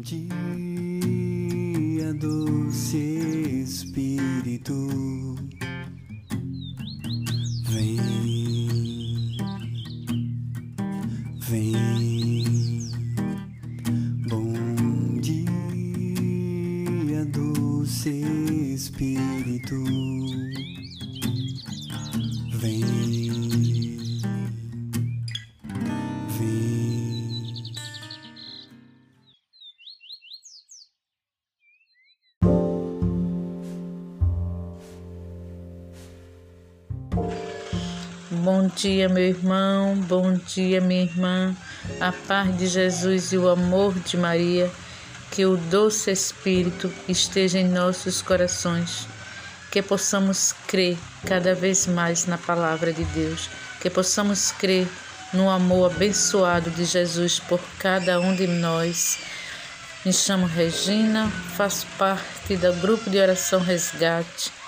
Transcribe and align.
dia, 0.00 0.24
doce 2.14 2.96
Espírito, 3.62 5.29
Bom 38.52 38.66
dia, 38.66 39.08
meu 39.08 39.22
irmão, 39.22 39.94
bom 39.94 40.32
dia, 40.32 40.80
minha 40.80 41.02
irmã. 41.02 41.54
A 42.00 42.10
paz 42.10 42.58
de 42.58 42.66
Jesus 42.66 43.32
e 43.32 43.38
o 43.38 43.48
amor 43.48 43.94
de 44.00 44.16
Maria, 44.16 44.68
que 45.30 45.46
o 45.46 45.56
doce 45.56 46.10
Espírito 46.10 46.92
esteja 47.08 47.60
em 47.60 47.68
nossos 47.68 48.20
corações, 48.20 49.06
que 49.70 49.80
possamos 49.80 50.52
crer 50.66 50.98
cada 51.24 51.54
vez 51.54 51.86
mais 51.86 52.26
na 52.26 52.36
palavra 52.36 52.92
de 52.92 53.04
Deus, 53.04 53.48
que 53.80 53.88
possamos 53.88 54.50
crer 54.50 54.88
no 55.32 55.48
amor 55.48 55.92
abençoado 55.92 56.70
de 56.70 56.84
Jesus 56.84 57.38
por 57.38 57.60
cada 57.78 58.18
um 58.18 58.34
de 58.34 58.48
nós. 58.48 59.20
Me 60.04 60.12
chamo 60.12 60.46
Regina, 60.46 61.30
faço 61.56 61.86
parte 61.96 62.56
do 62.56 62.72
grupo 62.80 63.08
de 63.08 63.18
oração 63.20 63.60
Resgate. 63.60 64.59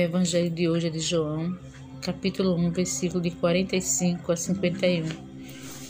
Evangelho 0.00 0.50
de 0.50 0.68
hoje 0.68 0.86
é 0.86 0.90
de 0.90 1.00
João, 1.00 1.56
capítulo 2.00 2.54
1, 2.56 2.70
versículo 2.70 3.20
de 3.20 3.30
45 3.30 4.32
a 4.32 4.36
51. 4.36 5.04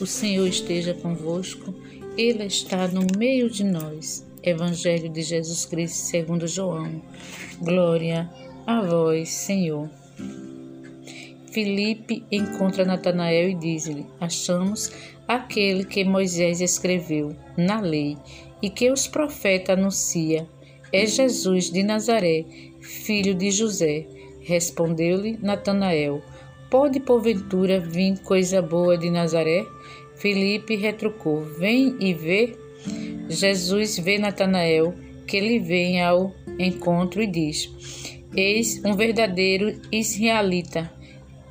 O 0.00 0.06
Senhor 0.06 0.46
esteja 0.46 0.94
convosco, 0.94 1.74
Ele 2.16 2.44
está 2.44 2.88
no 2.88 3.06
meio 3.16 3.48
de 3.48 3.64
nós. 3.64 4.26
Evangelho 4.42 5.10
de 5.10 5.22
Jesus 5.22 5.64
Cristo 5.66 5.96
segundo 5.96 6.48
João. 6.48 7.02
Glória 7.60 8.28
a 8.66 8.80
vós, 8.80 9.28
Senhor. 9.28 9.88
Filipe 11.52 12.24
encontra 12.30 12.84
Natanael 12.84 13.50
e 13.50 13.54
diz-lhe: 13.54 14.06
Achamos 14.20 14.90
aquele 15.28 15.84
que 15.84 16.04
Moisés 16.04 16.60
escreveu 16.60 17.36
na 17.56 17.80
lei 17.80 18.16
e 18.62 18.70
que 18.70 18.90
os 18.90 19.06
profetas 19.06 19.78
anuncia. 19.78 20.48
É 20.92 21.06
Jesus 21.06 21.70
de 21.70 21.84
Nazaré, 21.84 22.44
filho 22.90 23.34
de 23.34 23.50
José. 23.50 24.06
Respondeu-lhe 24.40 25.38
Natanael: 25.40 26.20
Pode 26.68 27.00
porventura 27.00 27.78
vir 27.78 28.18
coisa 28.20 28.60
boa 28.60 28.98
de 28.98 29.10
Nazaré? 29.10 29.66
Filipe 30.16 30.76
retrucou: 30.76 31.40
Vem 31.42 31.96
e 32.00 32.12
vê. 32.12 32.56
Jesus 33.28 33.98
vê 33.98 34.18
Natanael, 34.18 34.94
que 35.26 35.40
lhe 35.40 35.58
vem 35.58 36.02
ao 36.02 36.34
encontro 36.58 37.22
e 37.22 37.26
diz: 37.26 37.70
Eis 38.36 38.82
um 38.84 38.94
verdadeiro 38.94 39.80
israelita, 39.92 40.92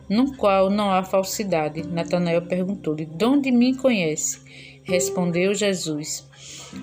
no 0.10 0.36
qual 0.36 0.70
não 0.70 0.92
há 0.92 1.04
falsidade. 1.04 1.88
Natanael 1.88 2.42
perguntou-lhe: 2.44 3.06
De 3.06 3.26
onde 3.26 3.52
me 3.52 3.76
conhece? 3.76 4.42
Respondeu 4.84 5.54
Jesus: 5.54 6.29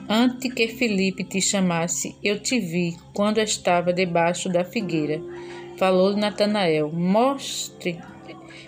Antes 0.09 0.53
que 0.53 0.67
Filipe 0.67 1.23
te 1.23 1.41
chamasse, 1.41 2.17
eu 2.23 2.41
te 2.41 2.59
vi 2.59 2.97
quando 3.15 3.39
estava 3.39 3.93
debaixo 3.93 4.49
da 4.49 4.65
figueira. 4.65 5.21
Falou-lhe 5.77 6.19
Natanael: 6.19 6.91
Mostre, 6.93 7.99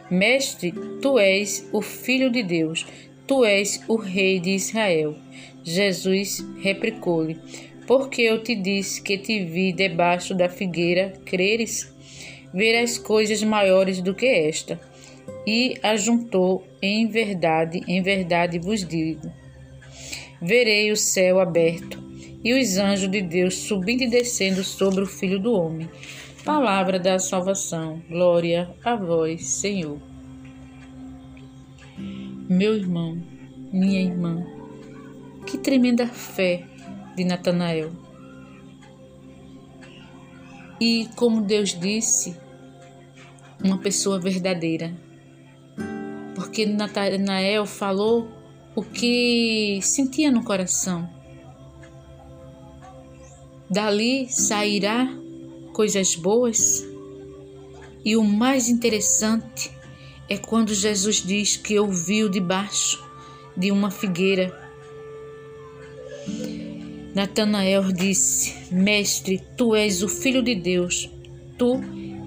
mestre, 0.08 0.72
tu 1.02 1.18
és 1.18 1.68
o 1.72 1.82
filho 1.82 2.30
de 2.30 2.44
Deus, 2.44 2.86
tu 3.26 3.44
és 3.44 3.82
o 3.88 3.96
rei 3.96 4.38
de 4.38 4.50
Israel. 4.50 5.16
Jesus 5.64 6.46
replicou-lhe: 6.60 7.36
Porque 7.84 8.22
eu 8.22 8.40
te 8.40 8.54
disse 8.54 9.02
que 9.02 9.18
te 9.18 9.44
vi 9.44 9.72
debaixo 9.72 10.34
da 10.34 10.48
figueira, 10.48 11.14
creres? 11.24 11.92
Verás 12.54 12.96
coisas 12.96 13.42
maiores 13.42 14.00
do 14.00 14.14
que 14.14 14.26
esta. 14.26 14.80
E 15.44 15.74
ajuntou: 15.82 16.64
Em 16.80 17.08
verdade, 17.08 17.82
em 17.88 18.00
verdade 18.02 18.60
vos 18.60 18.86
digo: 18.86 19.32
Verei 20.40 20.92
o 20.92 20.96
céu 20.96 21.40
aberto 21.40 21.98
e 22.44 22.54
os 22.54 22.78
anjos 22.78 23.10
de 23.10 23.20
Deus 23.20 23.54
subindo 23.54 24.02
e 24.02 24.10
descendo 24.10 24.62
sobre 24.62 25.02
o 25.02 25.06
Filho 25.06 25.40
do 25.40 25.52
Homem. 25.52 25.90
Palavra 26.44 26.98
da 26.98 27.18
salvação. 27.18 28.00
Glória 28.08 28.70
a 28.84 28.94
vós, 28.94 29.46
Senhor. 29.46 29.98
Meu 32.48 32.74
irmão, 32.74 33.20
minha 33.72 34.00
irmã, 34.00 34.46
que 35.46 35.58
tremenda 35.58 36.06
fé 36.06 36.64
de 37.16 37.24
Natanael. 37.24 37.90
E 40.80 41.08
como 41.16 41.42
Deus 41.42 41.78
disse, 41.78 42.36
uma 43.62 43.78
pessoa 43.78 44.20
verdadeira. 44.20 44.94
Porque 46.34 46.64
Natanael 46.64 47.66
falou 47.66 48.37
o 48.78 48.82
que 48.84 49.80
sentia 49.82 50.30
no 50.30 50.44
coração. 50.44 51.10
Dali 53.68 54.28
sairá 54.30 55.12
coisas 55.72 56.14
boas. 56.14 56.86
E 58.04 58.16
o 58.16 58.22
mais 58.22 58.68
interessante 58.68 59.72
é 60.28 60.36
quando 60.36 60.72
Jesus 60.72 61.16
diz 61.16 61.56
que 61.56 61.76
ouviu 61.76 62.28
debaixo 62.28 63.04
de 63.56 63.72
uma 63.72 63.90
figueira. 63.90 64.56
Natanael 67.16 67.90
disse: 67.92 68.72
Mestre, 68.72 69.42
tu 69.56 69.74
és 69.74 70.04
o 70.04 70.08
filho 70.08 70.40
de 70.40 70.54
Deus, 70.54 71.10
tu 71.58 71.80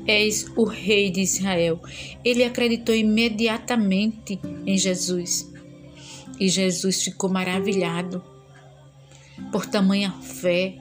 és 0.05 0.47
o 0.57 0.65
rei 0.65 1.09
de 1.09 1.21
Israel. 1.21 1.79
Ele 2.25 2.43
acreditou 2.43 2.93
imediatamente 2.93 4.37
em 4.65 4.77
Jesus. 4.77 5.49
E 6.41 6.49
Jesus 6.49 7.03
ficou 7.03 7.29
maravilhado 7.29 8.23
por 9.51 9.67
tamanha 9.67 10.11
fé, 10.23 10.73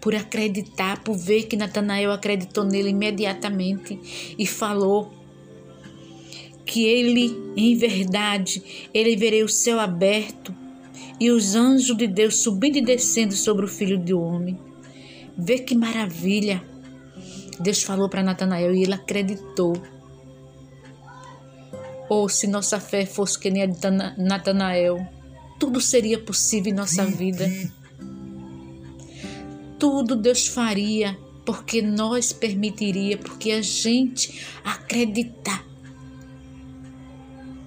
por 0.00 0.14
acreditar, 0.14 1.02
por 1.02 1.16
ver 1.16 1.48
que 1.48 1.56
Natanael 1.56 2.12
acreditou 2.12 2.62
nele 2.62 2.90
imediatamente 2.90 3.98
e 4.38 4.46
falou 4.46 5.12
que 6.64 6.84
ele, 6.84 7.36
em 7.56 7.76
verdade, 7.76 8.88
ele 8.94 9.16
veria 9.16 9.44
o 9.44 9.48
céu 9.48 9.80
aberto 9.80 10.54
e 11.18 11.32
os 11.32 11.56
anjos 11.56 11.96
de 11.96 12.06
Deus 12.06 12.36
subindo 12.36 12.76
e 12.76 12.80
descendo 12.80 13.34
sobre 13.34 13.64
o 13.64 13.68
filho 13.68 13.98
do 13.98 14.20
homem. 14.20 14.56
Vê 15.36 15.58
que 15.58 15.74
maravilha! 15.74 16.62
Deus 17.58 17.82
falou 17.82 18.08
para 18.08 18.22
Natanael 18.22 18.72
e 18.72 18.84
ele 18.84 18.94
acreditou. 18.94 19.72
Ou 22.10 22.28
se 22.28 22.48
nossa 22.48 22.80
fé 22.80 23.06
fosse 23.06 23.38
que 23.38 23.48
nem 23.48 23.62
a 23.62 23.66
de 23.66 23.78
Natanael, 24.18 24.98
tudo 25.60 25.80
seria 25.80 26.18
possível 26.18 26.72
em 26.72 26.74
nossa 26.74 27.06
vida. 27.06 27.48
Tudo 29.78 30.16
Deus 30.16 30.48
faria 30.48 31.16
porque 31.46 31.80
nós 31.80 32.32
permitiria, 32.32 33.16
porque 33.16 33.52
a 33.52 33.62
gente 33.62 34.44
acreditar. 34.64 35.64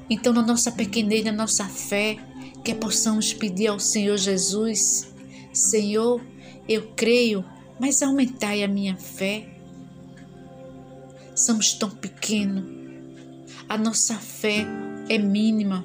Então, 0.09 0.33
na 0.33 0.41
nossa 0.41 0.71
pequenez, 0.71 1.23
na 1.23 1.31
nossa 1.31 1.63
fé, 1.63 2.17
que 2.65 2.75
possamos 2.75 3.33
pedir 3.33 3.67
ao 3.67 3.79
Senhor 3.79 4.17
Jesus: 4.17 5.13
Senhor, 5.53 6.21
eu 6.67 6.91
creio, 6.97 7.45
mas 7.79 8.01
aumentai 8.01 8.61
a 8.61 8.67
minha 8.67 8.97
fé. 8.97 9.47
Somos 11.33 11.73
tão 11.73 11.89
pequenos, 11.89 12.82
a 13.73 13.77
nossa 13.77 14.13
fé 14.19 14.67
é 15.09 15.17
mínima, 15.17 15.83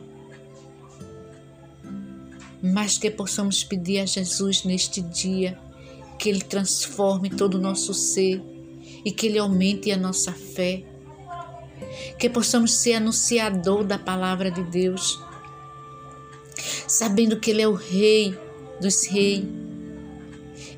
mas 2.62 2.98
que 2.98 3.10
possamos 3.10 3.64
pedir 3.64 4.00
a 4.00 4.04
Jesus 4.04 4.62
neste 4.62 5.00
dia 5.00 5.58
que 6.18 6.28
Ele 6.28 6.42
transforme 6.42 7.30
todo 7.30 7.54
o 7.54 7.58
nosso 7.58 7.94
ser 7.94 8.42
e 9.06 9.10
que 9.10 9.26
Ele 9.26 9.38
aumente 9.38 9.90
a 9.90 9.96
nossa 9.96 10.34
fé, 10.34 10.84
que 12.18 12.28
possamos 12.28 12.72
ser 12.72 12.92
anunciador 12.92 13.82
da 13.82 13.98
palavra 13.98 14.50
de 14.50 14.64
Deus, 14.64 15.18
sabendo 16.86 17.40
que 17.40 17.52
Ele 17.52 17.62
é 17.62 17.68
o 17.68 17.72
Rei 17.72 18.38
dos 18.82 19.06
Reis, 19.06 19.44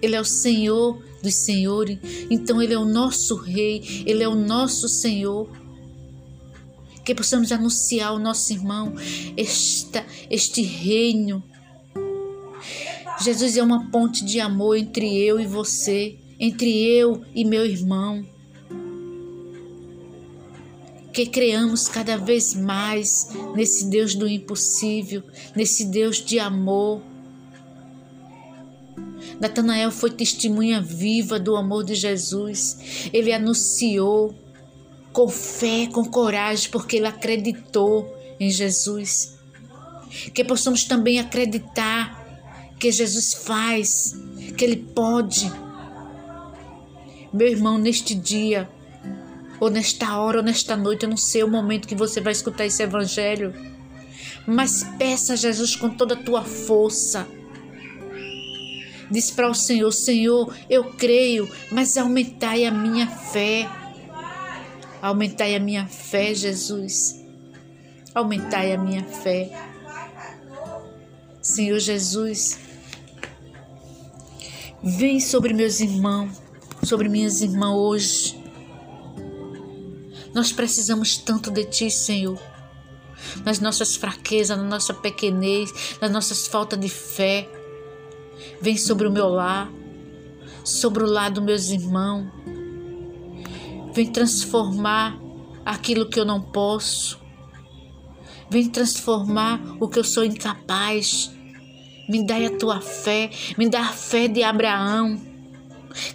Ele 0.01 0.15
é 0.15 0.21
o 0.21 0.25
Senhor 0.25 1.03
dos 1.21 1.35
senhores, 1.35 1.99
então 2.31 2.63
Ele 2.63 2.75
é 2.75 2.79
o 2.79 2.85
nosso 2.85 3.35
Rei, 3.35 4.05
Ele 4.07 4.23
é 4.23 4.29
o 4.29 4.37
nosso 4.37 4.89
Senhor. 4.89 5.60
Que 7.05 7.15
possamos 7.15 7.51
anunciar 7.51 8.09
ao 8.09 8.19
nosso 8.19 8.53
irmão 8.53 8.95
esta, 9.37 10.05
este 10.31 10.63
reino. 10.63 11.43
Jesus 13.23 13.57
é 13.57 13.63
uma 13.63 13.91
ponte 13.91 14.25
de 14.25 14.41
amor 14.41 14.77
entre 14.77 15.19
eu 15.19 15.39
e 15.41 15.47
você, 15.47 16.19
entre 16.39 16.71
eu 16.71 17.23
e 17.35 17.45
meu 17.45 17.67
irmão 17.67 18.25
que 21.13 21.27
creamos 21.27 21.89
cada 21.89 22.17
vez 22.17 22.55
mais 22.55 23.29
nesse 23.55 23.87
Deus 23.87 24.15
do 24.15 24.29
impossível, 24.29 25.23
nesse 25.55 25.85
Deus 25.87 26.25
de 26.25 26.39
amor. 26.39 27.03
Natanael 29.41 29.91
foi 29.91 30.11
testemunha 30.11 30.81
viva 30.81 31.39
do 31.39 31.57
amor 31.57 31.85
de 31.85 31.95
Jesus. 31.95 33.11
Ele 33.13 33.33
anunciou 33.33 34.35
com 35.13 35.29
fé, 35.29 35.89
com 35.93 36.05
coragem, 36.05 36.71
porque 36.71 36.97
ele 36.97 37.07
acreditou 37.07 38.17
em 38.39 38.51
Jesus. 38.51 39.39
Que 40.35 40.43
possamos 40.43 40.85
também 40.85 41.21
acreditar 41.21 42.21
que 42.81 42.91
Jesus 42.91 43.35
faz, 43.35 44.17
que 44.57 44.65
Ele 44.65 44.77
pode. 44.77 45.53
Meu 47.33 47.47
irmão, 47.47 47.79
neste 47.79 48.15
dia, 48.15 48.69
ou 49.61 49.71
nesta 49.71 50.17
hora, 50.19 50.39
ou 50.39 50.43
nesta 50.43 50.77
noite, 50.77 51.05
eu 51.05 51.11
não 51.11 51.17
sei 51.17 51.45
o 51.45 51.49
momento 51.49 51.87
que 51.87 51.95
você 51.95 52.21
vai 52.21 52.33
escutar 52.33 52.65
esse 52.65 52.83
evangelho. 52.83 53.55
Mas 54.47 54.83
peça 54.99 55.35
a 55.35 55.37
Jesus 55.37 55.77
com 55.77 55.91
toda 55.91 56.15
a 56.15 56.23
tua 56.23 56.43
força. 56.43 57.29
Diz 59.11 59.31
para 59.31 59.51
o 59.51 59.55
Senhor: 59.55 59.93
Senhor, 59.93 60.53
eu 60.69 60.85
creio, 60.85 61.49
mas 61.71 61.99
aumentai 61.99 62.65
a 62.65 62.71
minha 62.71 63.07
fé. 63.07 63.69
Aumentai 65.03 65.55
a 65.55 65.61
minha 65.61 65.87
fé, 65.87 66.35
Jesus. 66.35 67.19
Aumentai 68.15 68.73
a 68.73 68.79
minha 68.79 69.05
fé. 69.05 69.51
Senhor 71.41 71.79
Jesus, 71.79 72.59
vem 74.83 75.19
sobre 75.21 75.55
meus 75.55 75.81
irmãos, 75.81 76.43
sobre 76.85 77.09
minhas 77.09 77.41
irmãs 77.41 77.75
hoje. 77.75 78.41
Nós 80.35 80.53
precisamos 80.53 81.17
tanto 81.17 81.51
de 81.51 81.65
Ti, 81.65 81.91
Senhor. 81.91 82.39
Nas 83.45 83.59
nossas 83.59 83.97
fraquezas, 83.97 84.57
na 84.57 84.65
nossa 84.65 84.93
pequenez, 84.93 85.73
nas 86.01 86.11
nossas 86.11 86.47
faltas 86.47 86.79
de 86.79 86.89
fé. 86.89 87.49
Vem 88.61 88.77
sobre 88.77 89.09
o 89.09 89.11
meu 89.11 89.29
lar, 89.29 89.71
sobre 90.63 91.03
o 91.05 91.07
lar 91.07 91.31
dos 91.31 91.43
meus 91.43 91.71
irmãos. 91.71 92.29
Vem 93.93 94.07
transformar 94.11 95.19
aquilo 95.65 96.09
que 96.09 96.19
eu 96.19 96.25
não 96.25 96.41
posso. 96.41 97.19
Vem 98.49 98.69
transformar 98.69 99.61
o 99.81 99.89
que 99.89 99.99
eu 99.99 100.05
sou 100.05 100.25
incapaz. 100.25 101.31
Me 102.09 102.27
dá 102.27 102.37
a 102.37 102.51
tua 102.51 102.81
fé, 102.81 103.31
me 103.57 103.69
dá 103.69 103.83
a 103.83 103.93
fé 103.93 104.27
de 104.27 104.43
Abraão 104.43 105.31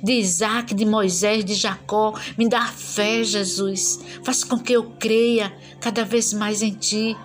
de 0.02 0.14
Isaac, 0.14 0.74
de 0.74 0.86
Moisés, 0.86 1.44
de 1.44 1.54
Jacó. 1.54 2.14
Me 2.38 2.48
dá 2.48 2.66
fé, 2.68 3.24
Jesus. 3.24 4.00
Faz 4.24 4.44
com 4.44 4.58
que 4.58 4.74
eu 4.74 4.92
creia 5.00 5.54
cada 5.80 6.04
vez 6.04 6.34
mais 6.34 6.62
em 6.62 6.74
Ti. 6.74 7.16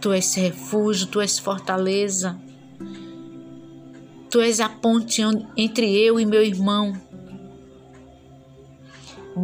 Tu 0.00 0.12
és 0.12 0.34
refúgio, 0.34 1.06
Tu 1.06 1.20
és 1.20 1.38
fortaleza. 1.38 2.40
Tu 4.30 4.40
és 4.40 4.60
a 4.60 4.68
ponte 4.68 5.22
entre 5.56 5.86
eu 5.92 6.18
e 6.18 6.24
meu 6.24 6.42
irmão. 6.42 6.94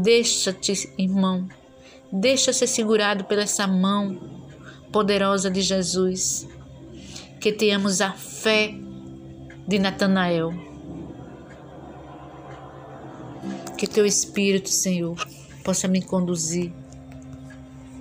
Deixa-te, 0.02 0.92
irmão, 0.98 1.48
deixa 2.12 2.52
ser 2.52 2.66
segurado 2.66 3.24
pela 3.24 3.42
essa 3.42 3.66
mão 3.66 4.18
poderosa 4.92 5.50
de 5.50 5.60
Jesus. 5.60 6.46
Que 7.40 7.52
tenhamos 7.52 8.00
a 8.00 8.12
fé 8.12 8.74
de 9.66 9.78
Natanael. 9.78 10.52
Que 13.76 13.86
teu 13.86 14.06
Espírito, 14.06 14.70
Senhor, 14.70 15.16
possa 15.62 15.86
me 15.86 16.02
conduzir 16.02 16.72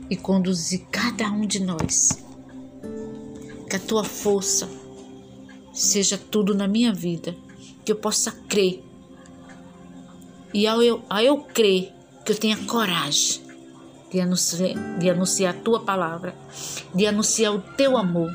e 0.10 0.16
conduzir 0.16 0.86
cada 0.92 1.30
um 1.32 1.46
de 1.46 1.60
nós. 1.60 2.24
Que 3.70 3.76
a 3.76 3.80
tua 3.80 4.04
força 4.04 4.70
seja 5.74 6.18
tudo 6.18 6.56
na 6.56 6.68
minha 6.68 6.94
vida, 6.94 7.36
que 7.84 7.92
eu 7.92 7.96
possa 7.98 8.32
crer. 8.32 8.85
E 10.56 10.66
ao 10.66 10.82
eu, 10.82 11.04
ao 11.10 11.20
eu 11.20 11.38
crer, 11.40 11.92
que 12.24 12.32
eu 12.32 12.40
tenha 12.40 12.58
coragem 12.66 13.42
de 14.12 14.22
anunciar, 14.22 14.98
de 14.98 15.10
anunciar 15.10 15.54
a 15.54 15.60
tua 15.60 15.82
palavra, 15.82 16.34
de 16.94 17.06
anunciar 17.06 17.54
o 17.54 17.62
teu 17.62 17.98
amor 17.98 18.32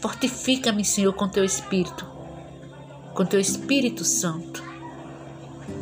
Fortifica-me, 0.00 0.84
Senhor, 0.84 1.12
com 1.12 1.28
teu 1.28 1.44
Espírito, 1.44 2.06
com 3.14 3.24
teu 3.24 3.40
Espírito 3.40 4.04
Santo. 4.04 4.62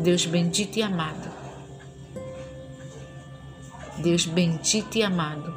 Deus 0.01 0.25
bendito 0.25 0.79
e 0.79 0.83
amado. 0.83 1.31
Deus 3.99 4.25
bendito 4.25 4.97
e 4.97 5.03
amado. 5.03 5.55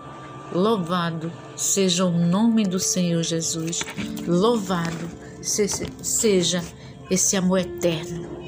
Louvado 0.51 1.31
seja 1.55 2.05
o 2.05 2.11
nome 2.11 2.65
do 2.65 2.79
Senhor 2.79 3.23
Jesus. 3.23 3.81
Louvado 4.27 5.09
seja 5.41 6.61
esse 7.09 7.37
amor 7.37 7.59
eterno. 7.59 8.38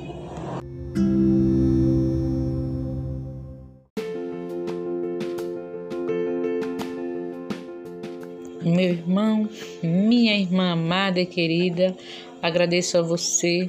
Meu 8.61 8.89
irmão, 8.89 9.49
minha 9.81 10.37
irmã 10.37 10.73
amada 10.73 11.19
e 11.19 11.25
querida, 11.25 11.95
agradeço 12.41 12.95
a 12.97 13.01
você 13.01 13.67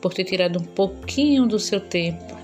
por 0.00 0.14
ter 0.14 0.24
tirado 0.24 0.60
um 0.60 0.64
pouquinho 0.64 1.44
do 1.44 1.58
seu 1.58 1.80
tempo 1.80 2.36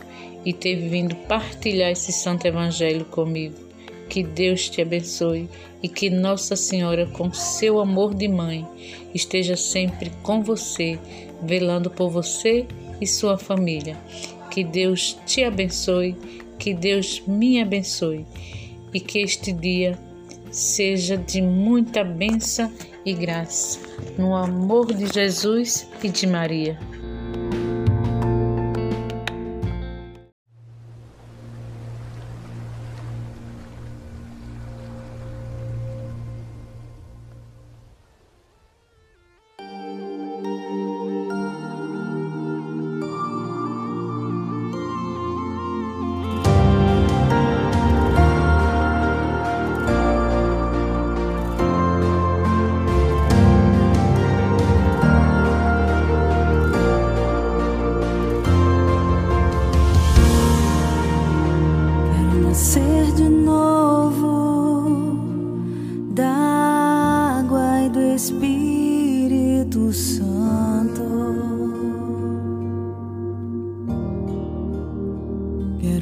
e 0.44 0.52
ter 0.52 0.74
vindo 0.88 1.14
partilhar 1.28 1.92
esse 1.92 2.10
santo 2.12 2.46
evangelho 2.46 3.04
comigo. 3.04 3.54
Que 4.08 4.24
Deus 4.24 4.68
te 4.68 4.82
abençoe 4.82 5.48
e 5.82 5.88
que 5.88 6.10
Nossa 6.10 6.56
Senhora, 6.56 7.06
com 7.06 7.32
seu 7.32 7.78
amor 7.78 8.12
de 8.12 8.26
mãe, 8.26 8.66
esteja 9.14 9.56
sempre 9.56 10.10
com 10.22 10.42
você, 10.42 10.98
velando 11.42 11.90
por 11.90 12.10
você 12.10 12.66
e 13.00 13.06
sua 13.06 13.38
família. 13.38 13.96
Que 14.50 14.64
Deus 14.64 15.16
te 15.26 15.44
abençoe, 15.44 16.16
que 16.58 16.74
Deus 16.74 17.22
me 17.26 17.60
abençoe 17.60 18.26
e 18.92 19.00
que 19.00 19.20
este 19.20 19.52
dia 19.52 19.98
seja 20.54 21.16
de 21.16 21.42
muita 21.42 22.04
bênção 22.04 22.72
e 23.04 23.12
graça, 23.12 23.80
no 24.16 24.34
amor 24.34 24.94
de 24.94 25.12
Jesus 25.12 25.88
e 26.02 26.08
de 26.08 26.26
Maria. 26.26 26.78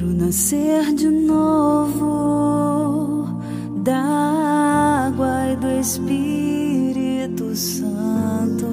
Quero 0.03 0.15
nascer 0.15 0.93
de 0.95 1.07
novo 1.07 2.59
da 3.85 5.07
água 5.07 5.53
e 5.53 5.55
do 5.55 5.71
Espírito 5.79 7.55
Santo. 7.55 8.67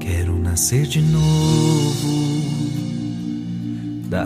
Quero 0.00 0.40
nascer 0.40 0.88
de 0.88 1.00
novo 1.00 2.18
da 4.08 4.24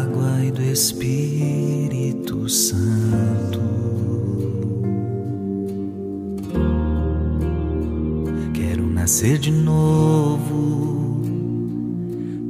água 0.00 0.42
e 0.46 0.50
do 0.50 0.62
Espírito 0.62 2.48
Santo. 2.48 3.60
Quero 8.54 8.86
nascer 8.86 9.36
de 9.36 9.50
novo 9.50 10.97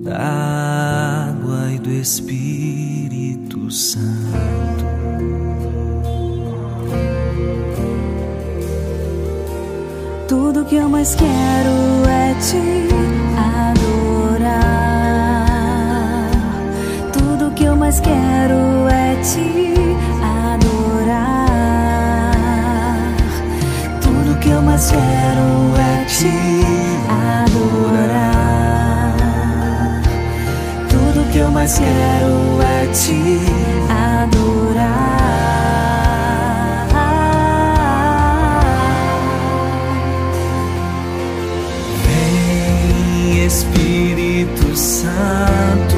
da 0.08 1.28
água 1.28 1.70
e 1.70 1.78
do 1.78 1.90
Espírito 1.90 3.70
Santo. 3.70 4.08
Tudo 10.26 10.64
que 10.64 10.76
eu 10.76 10.88
mais 10.88 11.14
quero 11.14 12.08
é 12.08 12.34
te 12.40 12.88
adorar. 13.66 14.70
Tudo 17.12 17.50
que 17.54 17.64
eu 17.64 17.76
mais 17.76 18.00
quero 18.00 18.88
é 18.90 19.14
te 19.22 19.40
adorar. 19.40 19.67
mas 31.68 31.78
quero 31.78 32.62
é 32.62 32.86
te 32.94 33.20
adorar. 33.92 34.88
Vem, 42.06 43.44
Espírito 43.44 44.74
Santo, 44.74 45.96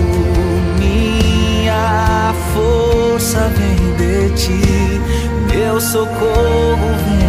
minha 0.81 2.35
força 2.53 3.49
vem 3.57 3.77
de 3.97 4.35
ti, 4.35 5.01
meu 5.53 5.81
socorro. 5.81 7.20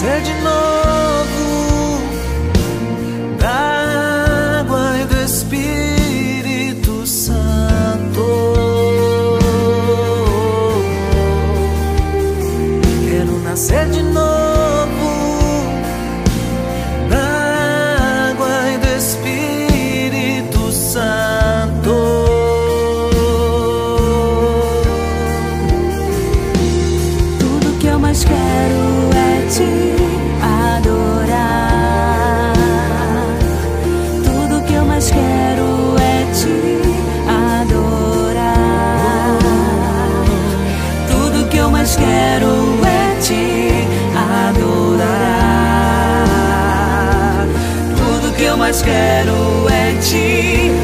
sede. 0.00 0.39
mais 48.70 48.82
quero 48.82 49.68
é 49.68 49.94
te 50.00 50.79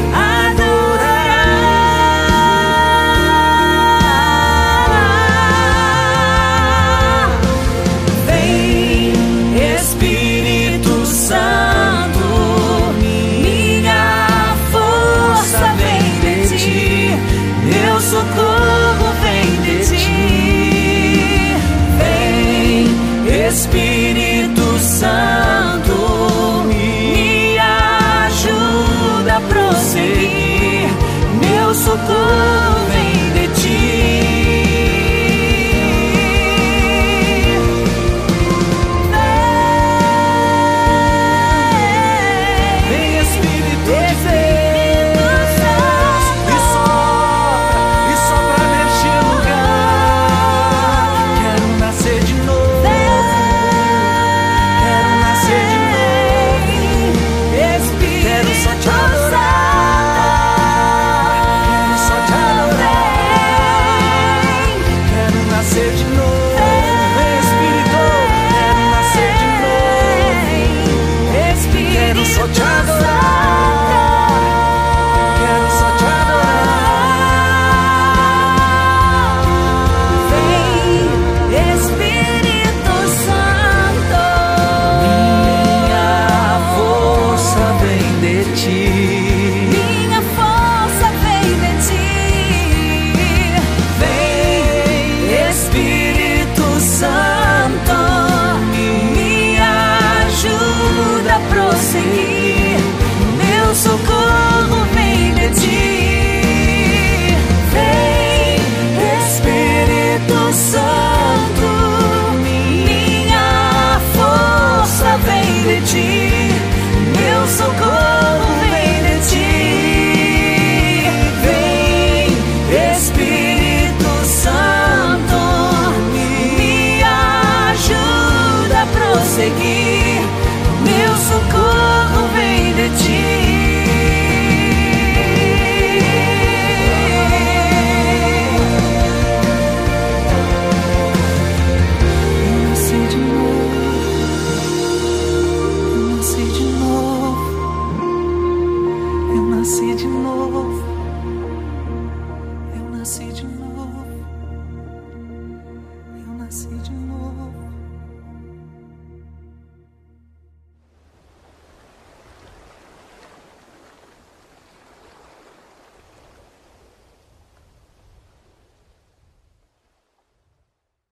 Oh, 31.99 32.56